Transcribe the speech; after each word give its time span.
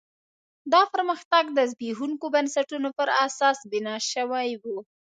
دا 0.73 0.81
پرمختګ 0.93 1.43
د 1.57 1.59
زبېښونکو 1.71 2.25
بنسټونو 2.35 2.89
پر 2.97 3.09
اساس 3.25 3.57
بنا 3.71 3.95
شوی 4.11 4.49
و. 4.61 4.63